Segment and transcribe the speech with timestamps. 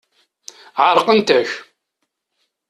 [0.85, 1.51] Ɛerqent-ak.